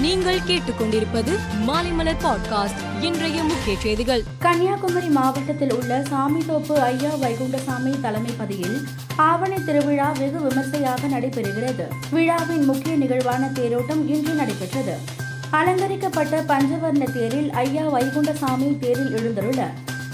நீங்கள் 0.00 0.38
கேட்டுக்கொண்டிருப்பது 0.38 1.32
மாலைமலர் 1.66 2.16
பாட்காஸ்ட் 2.22 2.80
இன்றைய 3.00 3.42
முக்கிய 3.42 3.76
செய்திகள். 3.78 4.22
கன்னியாகுமரி 4.38 5.08
மாவட்டத்தில் 5.08 5.72
உள்ள 5.72 5.98
சாமிதோப்பு 5.98 6.72
ஐயா 6.72 7.10
வைகுண்டசாமி 7.14 7.92
தலைமைப்பதியில் 8.00 8.78
ஆவணி 9.16 9.64
திருவிழா 9.64 10.12
வெகு 10.18 10.40
விமர்சையாக 10.40 11.06
நடைபெறுகிறது. 11.06 11.86
விழாவின் 12.10 12.64
முக்கிய 12.64 12.96
நிகழ்வான 12.96 13.50
தேரோட்டம் 13.54 14.06
இன்று 14.06 14.34
நடைபெற்றது. 14.34 14.96
அலங்கரிக்கப்பட்ட 15.50 16.42
பஞ்சவர்ண 16.42 17.12
தேரில் 17.12 17.50
ஐயா 17.50 17.92
வைகுண்டசாமி 17.94 18.78
தேரில் 18.78 19.14
எழுந்தருள 19.14 19.70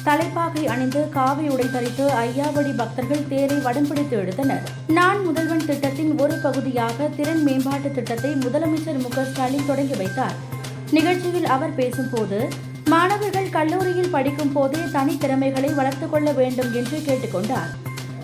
தலைப்பாகை 0.06 0.66
அணிந்து 0.66 1.08
காவி 1.08 1.48
உடை 1.48 1.70
தரித்து 1.70 2.04
ஐயாவடி 2.04 2.76
பக்தர்கள் 2.76 3.28
தேரை 3.28 3.56
வடம் 3.56 3.86
பிடித்து 3.86 4.16
எடுத்தனர். 4.16 4.62
நான் 4.86 5.24
முதல்வன் 5.24 5.64
திட்டத்தின் 5.66 6.18
ஒரு 6.18 6.34
பகுதியாக 6.42 7.08
திறன் 7.16 7.42
மேம்பாட்டு 7.42 7.90
திட்டத்தை 7.90 8.30
முதலமைச்சர் 8.30 9.00
மு 9.02 9.24
ஸ்டாலின் 9.24 9.66
தொடங்கி 9.66 9.94
வைத்தார். 9.94 10.36
நிகழ்ச்சியில் 10.90 11.46
அவர் 11.46 11.74
பேசும்போது 11.74 12.48
மாணவர்கள் 12.84 13.48
கல்லூரியில் 13.48 14.10
படிக்கும் 14.10 14.52
போதே 14.52 14.78
தனித்திறமைகளை 14.78 15.74
வளர்த்துக் 15.74 16.10
கொள்ள 16.10 16.32
வேண்டும் 16.32 16.74
என்று 16.74 16.98
கேட்டுக்கொண்டார் 16.98 17.72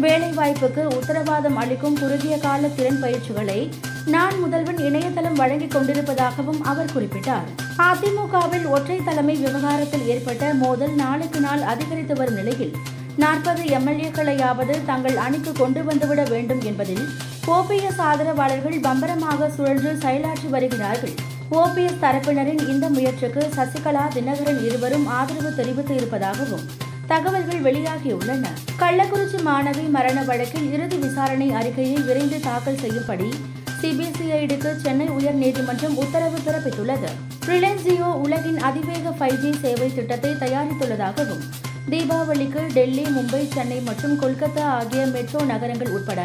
வேலைவாய்ப்புக்கு 0.00 0.84
உத்தரவாதம் 0.98 1.56
அளிக்கும் 1.56 1.98
குறுகிய 1.98 2.38
கால 2.38 2.68
திறன் 2.68 3.00
பயிற்சிகளை 3.00 3.70
நான் 4.06 4.40
முதல்வன் 4.40 4.78
இணையதளம் 4.78 5.34
வழங்கிக் 5.34 5.74
கொண்டிருப்பதாகவும் 5.74 6.60
அவர் 6.60 6.90
குறிப்பிட்டார். 6.94 7.48
அதிமுகவில் 7.76 8.66
ஒற்றை 8.68 9.00
தலைமை 9.04 9.36
விவகாரத்தில் 9.36 10.06
ஏற்பட்ட 10.06 10.54
மோதல் 10.54 10.94
நாளுக்கு 10.94 11.40
நாள் 11.40 11.62
அதிகரித்து 11.62 12.14
வரும் 12.14 12.34
நிலையில் 12.34 12.74
நாற்பது 13.16 13.62
எம்எல்ஏக்களையாவது 13.62 14.84
தங்கள் 14.84 15.16
அணிக்கு 15.16 15.52
கொண்டு 15.52 15.82
வந்துவிட 15.82 16.28
வேண்டும் 16.28 16.60
என்பதில் 16.60 17.08
ஓபிஎஸ் 17.46 18.00
ஆதரவாளர்கள் 18.00 18.80
பம்பரமாக 18.80 19.48
சுழன்று 19.48 19.92
செயலாற்றி 19.94 20.48
வருகிறார்கள். 20.48 21.14
ஓபிஎஸ் 21.50 22.02
தரப்பினரின் 22.02 22.68
இந்த 22.68 22.88
முயற்சிக்கு 22.88 23.48
சசிகலா 23.56 24.08
தினகரன் 24.08 24.64
இருவரும் 24.64 25.06
ஆதரவு 25.06 25.54
தெரிவித்து 25.54 25.94
இருப்பதாகவும் 25.94 26.68
தகவல்கள் 27.06 27.62
வெளியாகியுள்ளன. 27.62 28.46
கள்ளக்குறிச்சி 28.78 29.38
மாணவி 29.44 29.90
மரண 29.90 30.22
வழக்கில் 30.22 30.72
இறுதி 30.72 30.96
விசாரணை 30.96 31.52
அறிக்கையை 31.52 31.96
விரைந்து 31.96 32.40
தாக்கல் 32.40 32.78
செய்யும்படி 32.78 33.34
சிபிசிஐடிக்கு 33.82 34.70
சென்னை 34.76 35.08
உயர் 35.08 35.34
நீதிமன்றம் 35.34 35.96
உத்தரவு 35.96 36.38
பிறப்பித்துள்ளது. 36.38 37.08
ரிலையன்ஸ் 37.46 37.86
ஜியோ 37.86 38.08
உலகின் 38.24 38.58
அதிவேக 38.58 39.10
ஃபைவ் 39.10 39.38
ஜி 39.40 39.50
சேவை 39.62 39.94
திட்டத்தை 39.94 40.30
தயாரித்துள்ளதாகவும் 40.34 41.42
தீபாவளிக்கு 41.90 42.60
டெல்லி 42.72 43.02
மும்பை 43.02 43.48
சென்னை 43.48 43.80
மற்றும் 43.80 44.20
கொல்கத்தா 44.20 44.64
ஆகிய 44.78 45.06
மெட்ரோ 45.06 45.40
நகரங்கள் 45.44 45.90
உட்பட 45.90 46.20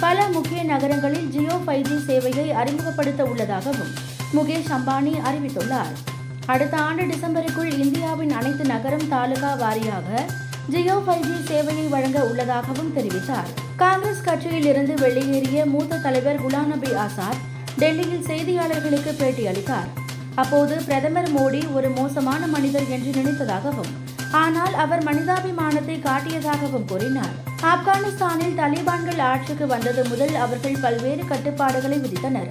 பல 0.00 0.28
முக்கிய 0.28 0.62
நகரங்களில் 0.62 1.28
ஜியோ 1.28 1.56
ஃபைவ் 1.66 1.88
ஜி 1.88 1.98
சேவையை 2.08 2.46
அறிமுகப்படுத்த 2.50 3.24
உள்ளதாகவும் 3.24 3.92
முகேஷ் 4.36 4.70
அம்பானி 4.76 5.14
அறிவித்துள்ளார். 5.30 5.94
அடுத்த 6.46 6.76
ஆண்டு 6.76 7.02
டிசம்பருக்குள் 7.02 7.72
இந்தியாவின் 7.78 8.30
அனைத்து 8.30 8.64
நகரம் 8.64 9.08
தாலுகா 9.08 9.54
வாரியாக 9.54 10.08
ஜியோ 10.72 10.96
ஃபைவ் 11.04 11.24
ஜி 11.28 11.36
சேவையை 11.50 11.84
வழங்க 11.88 12.18
உள்ளதாகவும் 12.28 12.90
தெரிவித்தார். 12.96 13.48
காங்கிரஸ் 13.76 14.24
கட்சியில் 14.26 14.66
இருந்து 14.70 14.94
வெளியேறிய 14.94 15.60
மூத்த 15.72 15.98
தலைவர் 16.04 16.40
குலாம் 16.42 16.70
நபி 16.72 16.90
ஆசாத் 17.04 17.40
டெல்லியில் 17.80 18.26
செய்தியாளர்களுக்கு 18.28 19.12
பேட்டியளித்தார் 19.20 19.88
அப்போது 20.34 20.74
பிரதமர் 20.88 21.30
மோடி 21.36 21.62
ஒரு 21.72 21.88
மோசமான 21.88 22.42
மனிதர் 22.46 22.88
என்று 22.96 23.10
நினைத்ததாகவும் 23.20 23.90
ஆனால் 24.42 24.74
அவர் 24.74 25.02
மனிதாபிமானத்தை 25.08 25.96
காட்டியதாகவும் 26.08 26.86
கூறினார். 26.92 27.34
ஆப்கானிஸ்தானில் 27.72 28.56
தலிபான்கள் 28.62 29.20
ஆட்சிக்கு 29.30 29.66
வந்தது 29.66 30.04
முதல் 30.04 30.34
அவர்கள் 30.44 30.80
பல்வேறு 30.80 31.24
கட்டுப்பாடுகளை 31.32 31.98
விதித்தனர். 31.98 32.50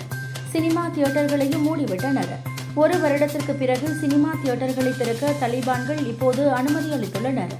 சினிமா 0.51 0.85
தியேட்டர்களையும் 0.95 1.65
மூடிவிட்டனர். 1.69 2.33
ஒரு 2.75 2.99
வருடத்திற்கு 2.99 3.53
பிறகு 3.53 3.87
சினிமா 4.01 4.31
தியேட்டர்களை 4.43 4.93
திறக்க 4.97 5.33
தலிபான்கள் 5.43 6.01
இப்போது 6.13 6.43
அனுமதி 6.51 6.89
அளித்துள்ளனர். 6.97 7.55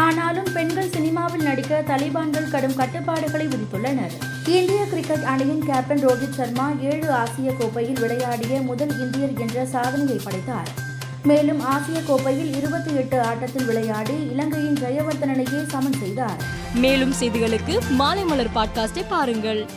ஆனாலும் 0.00 0.46
பெண்கள் 0.54 0.90
சினிமாவில் 0.90 1.42
நடிக்க 1.42 1.82
தலிபான்கள் 1.86 2.50
கடும் 2.50 2.74
கட்டுப்பாடுகளை 2.74 3.46
விதித்துள்ளனர். 3.46 4.48
இந்திய 4.48 4.84
கிரிக்கெட் 4.90 5.22
அணியின் 5.22 5.64
கேப்டன் 5.64 6.06
ரோஹித் 6.06 6.34
சர்மா 6.34 6.72
ஏழு 6.80 7.12
ஆசிய 7.12 7.52
கோப்பையில் 7.52 8.00
விளையாடிய 8.00 8.60
முதல் 8.60 9.00
இந்தியர் 9.00 9.38
என்ற 9.38 9.66
சாதனையை 9.66 10.20
படைத்தார். 10.24 10.68
மேலும் 11.24 11.60
ஆசிய 11.60 12.00
கோப்பையில் 12.02 12.56
இருபத்தி 12.56 12.94
எட்டு 12.94 13.20
ஆட்டத்தில் 13.22 13.64
விளையாடி 13.64 14.14
இலங்கையின் 14.32 14.78
ஜெயவர்தனனையே 14.82 15.66
சமன் 15.66 15.98
செய்தார். 16.00 16.40
மேலும் 16.74 17.12
செய்திகளுக்கு 17.20 17.78
மாலை 17.90 18.24
மலர் 18.24 18.52
பாட்காஸ்டை 18.54 19.04
பாருங்கள். 19.08 19.68